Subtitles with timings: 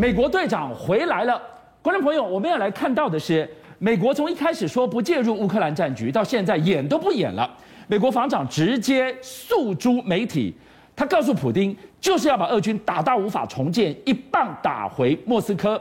[0.00, 1.40] 美国队长回来了，
[1.80, 3.48] 观众朋友，我们要来看到的是，
[3.78, 7.48] 美国从一开始说不介入乌克兰战局，到现在演都不演了。
[7.86, 10.52] 美国防长直接诉诸媒体，
[10.96, 15.80] 他告诉普京，就是要把俄军打到无法重建，一棒打回莫斯科。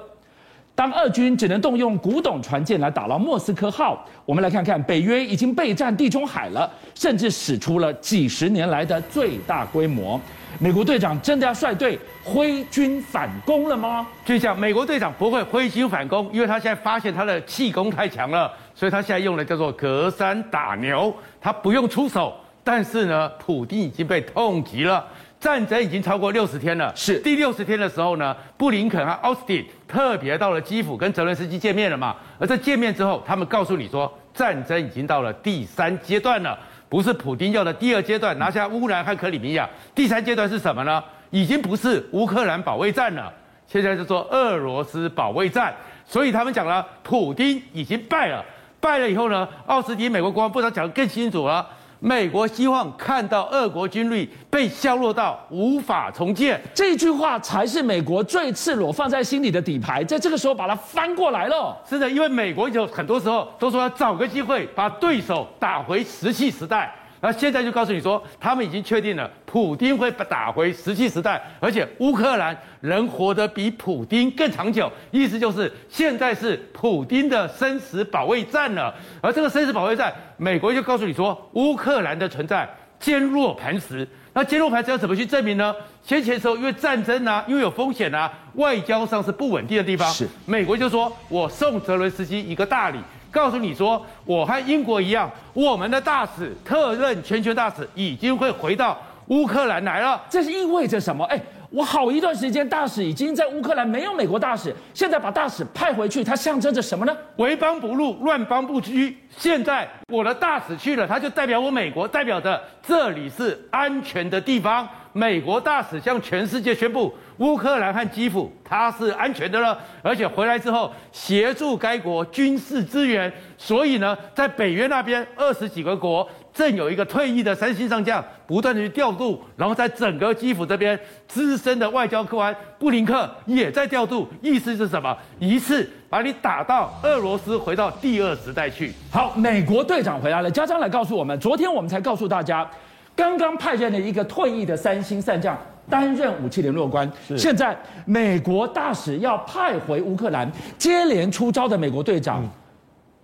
[0.76, 10.20] 当俄军只能动用古董船舰来打捞莫斯科号，我们来看看北约已经备战地中海了，甚至使出了几十年来的最大规模。
[10.58, 14.08] 美国队长真的要率队挥军反攻了吗？
[14.26, 22.34] 就像美国队长不会挥军反攻，因为他现在发现他的气功太强了，所以他现在用的叫做隔山打牛，他不用出手。
[22.64, 25.06] 但是呢，普丁已经被痛击了。
[25.44, 32.16] 战争已经超过六十天了，是第六十天的时候呢，布林肯和奥斯汀特别到了基辅跟泽伦斯基见面了嘛。
[32.40, 41.04] 而在见面之后，他们告诉你说，战争已经到了第三阶段了，不是普丁要的第二阶段拿下乌克兰和克里米亚，第三阶段是什么呢？
[41.30, 43.30] 已经不是乌克兰保卫战了，
[43.68, 45.74] 现在是做俄罗斯保卫战。
[46.06, 48.42] 所以他们讲了，普丁已经败了，
[48.80, 51.68] 败了以后呢，奥斯汀美国国防部长讲得更清楚了。
[52.06, 61.82] 美国希望看到俄国军力被削弱到无法重建，这句话才是美国最赤裸放在心里的底牌，在这个时候把它翻过来了。
[61.90, 66.94] 是的，因为美国有很多时候都说要找个机会把对手打回石器时代。
[67.24, 74.92] 那现在就告诉你说，他们已经确定了，普丁会打回石器时代，而且乌克兰人活得比普丁更长久。
[75.10, 78.94] 意思就是，现在是普丁的生死保卫战了。
[79.22, 84.06] 而这个生死保卫战，美国就告诉你说，乌克兰的存在坚若磐石。
[84.34, 85.74] 那坚若磐石要怎么去证明呢？
[86.04, 93.00] 先前的时候因为战争啊，因为有风险啊，外交上是不稳定的地方，是美国就说，我送泽伦斯基一个大礼。
[93.34, 98.96] 告诉你说，我和英国一样，我们的大使特任全球大使已经会回到
[99.30, 100.22] 乌克兰来了。
[100.30, 101.26] 这是意味着什么？
[101.26, 107.18] 哎，我好一段时间大使已经在乌克兰，没有美国大使，现在把大使派回去，它象征着什么呢？
[107.38, 109.18] 为邦不入，乱邦不居。
[109.36, 114.88] 现在我的大使去了，他就代表我美国，代表着这里是安全的地方。
[115.16, 123.32] 美国大使向全世界宣布，乌克兰和基辅它是安全的了，而且回来之后协助该国军事支援。
[123.58, 134.28] 所以呢，在北约那边二十几个国正有一个退役的三星上将不断的去调度，然后在整个基辅这边资深的外交官布林克也在调度。
[134.42, 135.18] 意思是什么？
[135.40, 138.94] 一次把你打到俄罗斯回到第二时代去。
[139.12, 142.70] 好，美国队长回来了，家长来告诉我们，昨天我们才告诉大家。
[143.16, 145.56] 刚刚派任了一个退役的三星上将
[145.90, 152.44] 担任武器联络官，现在美国大使要派回乌克兰，接连出招的美国队长，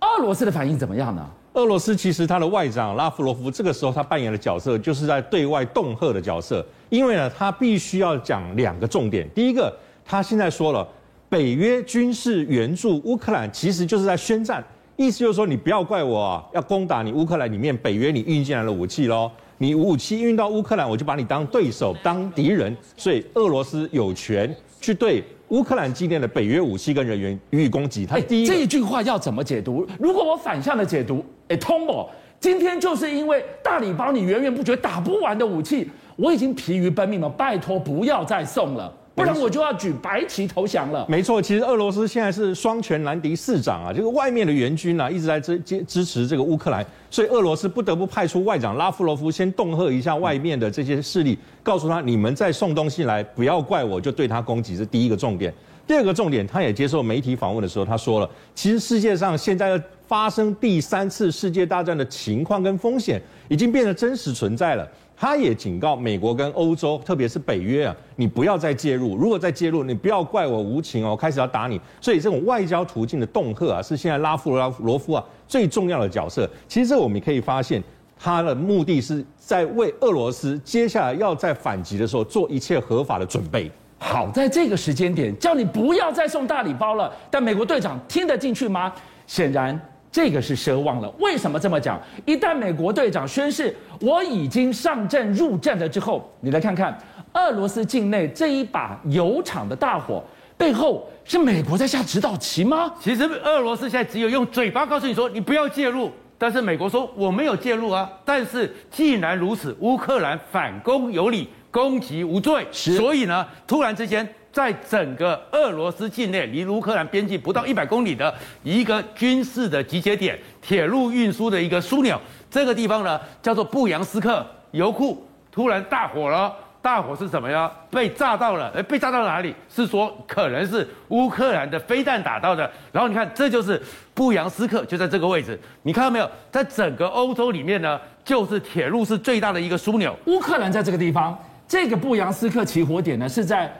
[0.00, 1.26] 俄罗斯的反应怎么样呢？
[1.54, 10.86] 俄罗斯其实他的外长拉夫罗夫这个时候他扮演的角色就是在对外恫吓的角色，因为呢他必须要讲两个重点，第一个他现在说了，
[11.28, 14.64] 北约军事援助乌克兰其实就是在宣战，
[15.00, 19.30] 意思就是说你不要怪我啊，要攻打你乌克兰里面北约你运进来的武器喽。
[19.56, 28.04] 你武器运到乌克兰，我就把你当对手、当敌人，所以俄罗斯有权去对乌克兰境内的北约武器跟人员予以攻击。
[28.04, 29.86] 他第一这一句话要怎么解读？
[29.98, 32.06] 如果我反向的解读，哎，通不？
[32.38, 38.92] 今天就是因为大礼包你源源不绝打不完的武器，我已经疲于奔命了，拜托不要再送了。
[39.20, 41.06] 不然我就要举白旗投降了。
[41.08, 55.52] 没错，其实俄罗斯现在是双拳难敌四掌啊，这个外面的援军啊一直在支支支持这个乌克兰，所以俄罗斯不得不派出外长拉夫罗夫先恫吓一下外面的这些势力，告诉他你们再送东西来，不要怪我，就对他攻击，这第一个重点。
[55.86, 64.88] 第二个重点，他也接受媒体访问的时候，他说了，其实世界上现在要发生第三次世界大战的情况跟风险，已经变得真实存在了。
[65.20, 69.18] 他也警告美国跟欧洲，特别是北约啊，你不要再介入。
[69.18, 71.78] 如果再介入，你不要怪我无情哦，开始要打你。
[72.00, 76.48] 所以这种外交途径的恫吓啊，是现在拉夫罗夫啊最重要的角色。
[76.66, 77.84] 其实我们可以发现，
[78.18, 83.70] 他的目的是在为俄罗斯接下来要在反击的时候做一切合法的准备。
[83.98, 88.90] 好，在这个时间点叫你不要再送大礼包了，但美国队长听得进去吗？
[89.26, 89.78] 显然。
[90.12, 91.08] 这个是奢望了。
[91.18, 92.00] 为什么这么讲？
[92.26, 96.98] 一旦美国队长宣誓我已经上阵入阵了之后，你来看看
[97.34, 100.22] 俄罗斯境内这一把油厂的大火
[100.56, 102.92] 背后，是美国在下指导棋吗？
[103.00, 108.10] 其实俄罗斯现在只有用嘴巴告诉你说你不要介入，但是美国说我没有介入啊。
[108.24, 114.28] 但是既然如此，乌克兰反攻有理，攻击无罪，所以呢，突然之间。
[114.52, 122.20] 在整个俄罗斯境内，离乌克兰边境不到一百公里的一个军事的集结点，铁路运输的一个枢纽，
[122.50, 126.54] 这个地方呢叫做布扬斯克油库，突然大火了。
[126.82, 127.70] 大火是什么呀？
[127.90, 129.54] 被炸到了，哎，被炸到哪里？
[129.68, 132.62] 是说可能是乌克兰的飞弹打到的。
[132.90, 133.78] 然后你看，这就是
[134.14, 135.60] 布扬斯克，就在这个位置。
[135.82, 136.30] 你看到没有？
[136.50, 140.16] 在整个欧洲里面呢，就是铁路是最大的一个枢纽。
[140.24, 141.38] 乌克兰在这个地方，
[141.68, 143.70] 这个布扬斯克起火点呢，是在。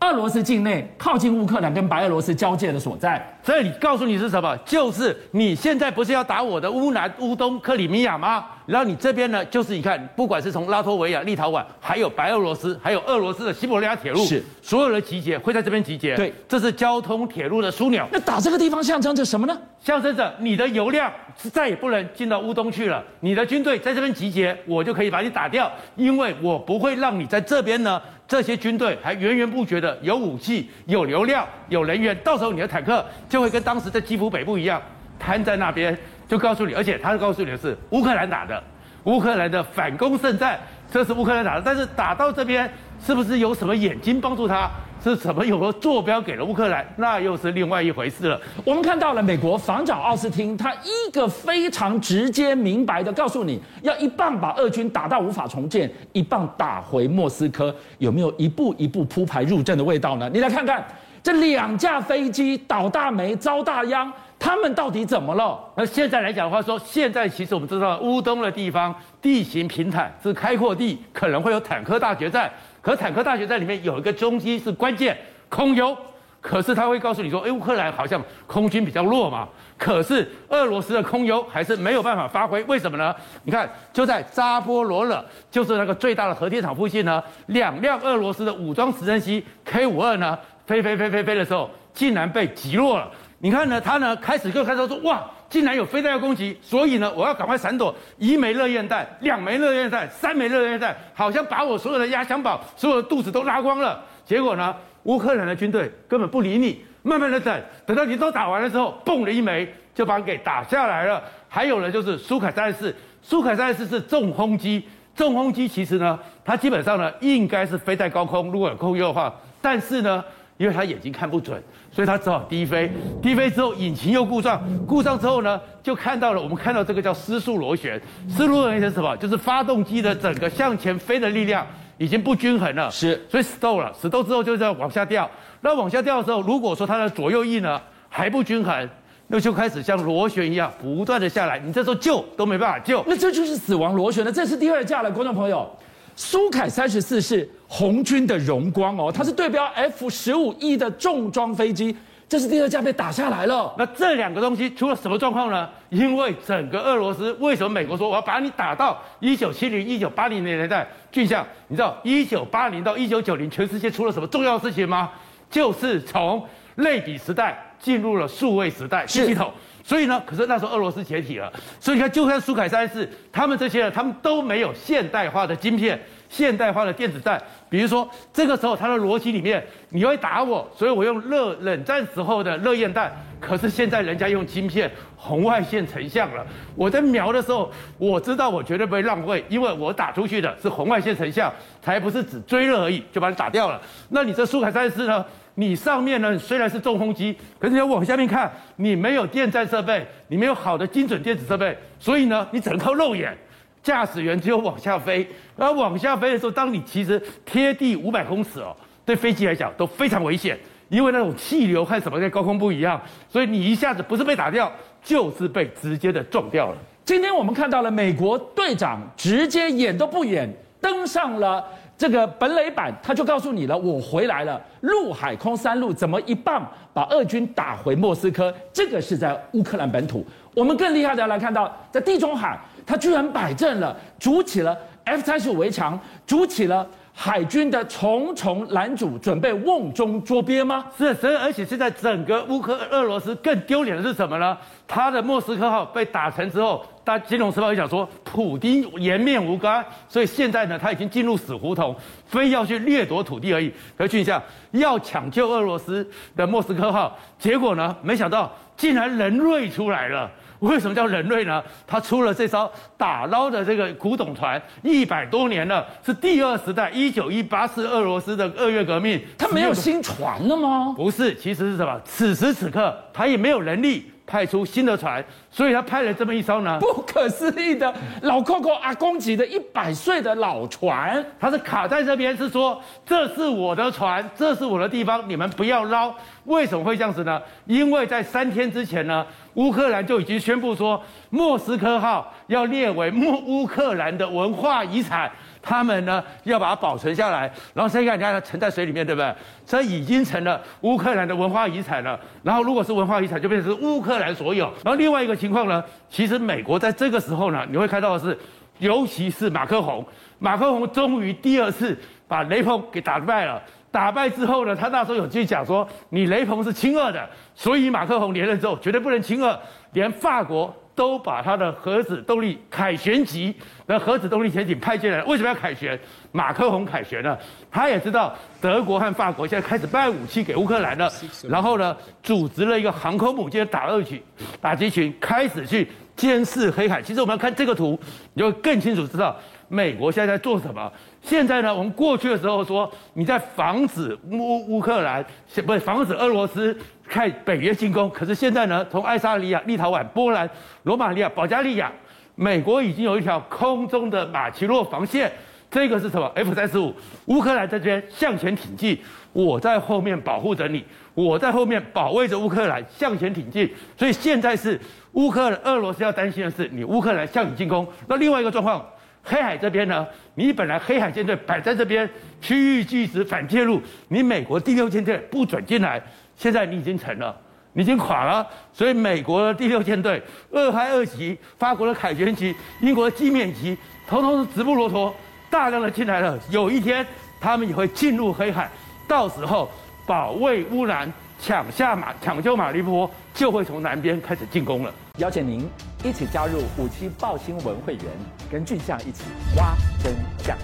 [0.00, 4.54] 俄罗斯境内靠近乌克兰跟白俄罗斯交界的所在，这里告诉你是什么？
[4.58, 8.44] 就是你现在不是要打我的乌南、乌东、克里米亚吗？
[8.66, 16.14] 然后你这边呢，就是你看，不管是从拉脱维亚、立陶宛，还有白俄罗斯，还有俄罗斯的西伯利亚铁路，是所有的集结会在这边集结。
[16.14, 18.06] 对，这是交通铁路的枢纽。
[18.12, 19.58] 那打这个地方象征着什么呢？
[19.80, 21.10] 象征着你的油量
[21.42, 23.02] 是再也不能进到乌东去了。
[23.20, 27.98] 你的军队在这边集结，我就可以把你打掉，因为我不会让你在这边呢。
[28.28, 34.80] 这些军队还源源不绝的有武器、有流量、有人员，到时候你的坦克就会跟当时在基辅北部一样，
[35.18, 38.62] 瘫在那边，就告诉你，而且他告诉你的是乌克兰打的，
[39.04, 40.58] 乌克兰的反攻胜战，
[40.90, 42.70] 这是乌克兰打的，但是打到这边
[43.04, 44.70] 是不是有什么眼睛帮助他？
[45.00, 48.40] 是什么有个坐标给了乌克兰，那又是另外一回事了。
[48.64, 60.28] 我们看到了美国防长奥斯汀，他一个非常直接明白的告诉你，要一棒把俄军打到无法重建，一棒打回莫斯科，有没有一步一步铺排入阵的味道呢？
[60.34, 60.84] 你来看看
[61.22, 65.58] 这两架飞机倒大霉遭大殃，他们到底怎么了？
[65.76, 72.50] 那现在来讲的话说，现在其实我们知道乌东的地方地形平坦，是开阔地，可能会有坦克大决战。
[72.80, 75.16] 可坦克大决战里面有一个中心是关键，
[75.48, 75.96] 空优。
[76.40, 79.46] 可是他会告诉你说，哎，乌克兰好像空军比较弱嘛。
[79.76, 83.14] 可是俄罗斯的空优还是没有办法发挥，为什么呢？
[83.42, 90.38] 你看，就在扎波罗热，就是那个最大的核电厂附近呢，两辆俄罗斯的武装直升机 K 五二呢，
[90.68, 93.10] 飞飞飞飞飞的时候，竟然被击落了。
[93.38, 95.24] 你看呢，他呢开始就开始说，哇！
[95.48, 97.94] 竟然有飞弹要攻击，所以呢，我要赶快闪躲。
[98.18, 103.98] 一枚热焰弹，两枚热焰弹，三枚热焰弹，好像把我所有的压箱宝、所有的肚子都拉光了。
[104.26, 111.22] 结果呢，乌克兰的军队根本不理你，慢慢的等，等到你都打完了之后，嘣的一枚就把你给打下来了。
[111.48, 114.86] 还有呢，就是苏凯三十四，苏凯三十四是重轰机，
[115.16, 120.22] 重轰机其实呢，它基本上呢应该是飞在高空，如果有空优的话，但是呢。
[120.58, 121.62] 因为他眼睛看不准，
[121.92, 122.90] 所以他只好低飞。
[123.22, 124.60] 低飞之后，引擎又故障。
[124.86, 126.42] 故障之后呢，就看到了。
[126.42, 127.98] 我们看到这个叫失速螺旋。
[128.28, 129.16] 失速螺旋是什么？
[129.18, 131.64] 就是发动机的整个向前飞的力量
[131.96, 132.90] 已经不均衡了。
[132.90, 133.92] 是，所以 stall 了。
[134.02, 135.30] stall 之后就在往下掉。
[135.60, 138.90] 那往下掉的时候，如果说它的左右翼呢还不均衡，
[139.28, 141.56] 那就开始像螺旋一样不断的下来。
[141.60, 143.04] 你这时候救都没办法救。
[143.06, 144.32] 那这就是死亡螺旋了。
[144.32, 145.70] 这是第二架了，观众朋友。
[146.20, 151.96] 苏凯三十四是红军的荣光哦，它是对标 F 十五 E 的重装飞机，
[152.28, 153.72] 这是第二架被打下来了。
[153.78, 155.70] 那这两个东西出了什么状况呢？
[155.90, 160.84] 因为整个俄罗斯，为什么美国说我要把你打到一九七零、一九八零年代？
[161.12, 165.12] 俊相，你知道一九八零到一九九零全世界出了什么重要的事情吗？
[165.48, 166.44] 就是从
[166.74, 169.52] 类比时代进入了数位时代，系统。
[169.88, 171.50] 所以呢，可是那时候俄罗斯解体了，
[171.80, 175.98] 所以你看，就算苏凯三十四，他们这些人，他们都没有现代化的晶片、
[176.28, 177.42] 现代化的电子战。
[177.70, 183.10] 比如说，这个时候他的逻辑里面，你会打我，所以我用热冷战时候的热焰弹。
[183.40, 191.50] 可是现在人家用晶片红外线成像了，我在瞄的时候，我知道我绝对不会浪费，因为我打出去的是红外线成像，
[191.80, 193.80] 才不是只追热而已就把你打掉了。
[194.10, 195.24] 那你这苏凯三十四呢？
[195.58, 203.36] 你上面呢，虽然是重轰机，可是你要往下面看，你没有电站设备，你没有好的精准电子设备，所以呢，你只能靠肉眼，
[203.82, 205.26] 驾驶员只有往下飞。
[205.56, 208.72] 而往下飞的时候，当你其实贴地五百公尺哦，
[209.04, 210.56] 对飞机来讲都非常危险，
[210.88, 216.78] 因为那种气流和什么在高空不一样，所以你一下子不是被打掉，就是被直接的撞掉了。
[217.04, 220.48] 今天我们看到了美国队长直接演都不演
[220.80, 221.64] 登上了。
[221.98, 226.64] 这个本垒板，他就告诉你了，我回来了，陆海空三路怎么一棒
[226.94, 228.54] 把俄军打回莫斯科？
[228.72, 230.24] 这个是在乌克兰本土。
[230.54, 236.86] 我们更厉害的要来看到，在地中海，他居然摆正了，筑起了 F 三十五围墙，筑起了。
[237.20, 240.86] 海军的重重拦阻，准备瓮中捉鳖吗？
[240.96, 244.56] 是，所以而且现在整个乌克俄罗斯更丢脸的是什么呢？
[244.88, 253.70] 他的莫斯科号被打沉之后，大金融时报就讲说，普丁颜面无光，所以现在呢，他已经进入死胡同，非要去掠夺土地而已。
[253.98, 260.30] 何俊相要抢救俄罗斯的莫斯科号，结果呢，没想到竟然人瑞出来了。
[260.60, 261.62] 为什么叫人瑞呢？
[261.86, 267.08] 他出了这艘打捞的这个古董船，一百多年了，是第二时代一。
[267.08, 270.92] 一九一八是俄罗斯的二月革命，他没有新船了吗？
[270.96, 271.98] 不是，其实是什么？
[272.04, 274.10] 此时此刻他也没有能力。
[274.28, 286.14] 派出新的船，所以他派了这么一艘呢，不可思议的老 Coco 阿公级的一百岁的老船，他是卡在这边，是说这是我的船，这是我的地方，你们不要捞。
[286.44, 287.40] 为什么会这样子呢？
[287.64, 295.30] 因为在三天之前呢，乌克兰就已经宣布说，莫斯科号要列为莫乌克兰的文化遗产。
[295.60, 299.34] 他们呢要把它保存下来，然后现在你看它沉在水里面，对不对？
[299.66, 302.18] 这已经成了乌克兰的文化遗产了。
[302.42, 304.66] 然后如果是文化遗产，就变成是乌克兰所有。
[304.84, 308.38] 然后另外一个情况呢，其实美国在这个时候呢，你会看到的是，
[308.78, 310.04] 尤其是马克宏，
[310.38, 313.62] 马克宏终于第二次把雷朋给打败了。
[313.90, 319.58] 打败之后呢，他那时候有去讲说，你雷朋是亲俄的，所以马克宏连任之后绝对不能亲俄，
[319.92, 320.74] 连法国。
[320.98, 323.54] 都把他的核子动力凯旋级
[323.86, 325.22] 的核子动力潜艇派进来。
[325.22, 325.96] 为什么要凯旋？
[326.32, 327.38] 马克宏凯旋呢？
[327.70, 331.08] 他也知道德国和法国现在开始卖武器给乌克兰了，
[331.48, 334.20] 然后呢，组织了一个航空母舰打二群，
[334.60, 337.00] 打击群开始去监视黑海。
[337.00, 337.96] 其实我们要看这个图，
[338.34, 339.36] 你就更清楚知道
[339.68, 340.92] 美国现在在做什么。
[341.22, 345.24] 现在呢，我们过去的时候说你在防止乌乌克兰，
[345.64, 346.76] 不是防止俄罗斯。
[347.08, 350.48] 开北约进攻，可是现在呢，从爱沙尼亚、立陶宛、波兰、
[350.82, 351.90] 罗马尼亚、保加利亚，
[352.34, 355.32] 美国已经有一条空中的马奇诺防线。
[355.70, 356.94] 这个是什么？F 三十五，
[357.26, 358.98] 乌克兰在这边向前挺进，
[359.34, 363.70] 我在后面保护着你，我在后面保卫着乌克兰向前挺进。
[363.94, 364.80] 所以现在是
[365.12, 367.86] 乌克兰、俄罗斯要担心的是，你乌克兰向你进攻。
[368.06, 368.82] 那另外一个状况，
[369.22, 372.08] 黑海这边呢，你本来黑海舰队摆在这边，
[372.40, 376.02] 区域拒止反介入，你美国第六舰队不准进来。
[376.38, 377.36] 现在你已经沉了，
[377.72, 383.76] 你已经垮了，所以美国的第六舰队、俄亥二级、法国的凯旋级、英国的基缅级，
[384.08, 385.12] 统统是直布罗陀，
[385.50, 386.38] 大量的进来了。
[386.48, 387.04] 有一天，
[387.40, 388.70] 他们也会进入黑海，
[389.08, 389.68] 到时候
[390.06, 394.94] 保卫乌兰、抢下马、抢救马利波，就会从南边开始进攻了。
[395.18, 395.68] 邀请您
[396.04, 398.04] 一起加入五七爆新闻会员，
[398.48, 399.24] 跟俊相一起
[399.56, 400.56] 挖真相。